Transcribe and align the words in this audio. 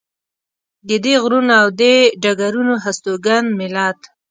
د 0.87 0.89
دې 1.05 1.15
غرونو 1.23 1.53
او 1.61 1.67
دې 1.81 1.95
ډګرونو 2.23 2.73
هستوګن 2.83 3.45
ملت. 3.59 3.99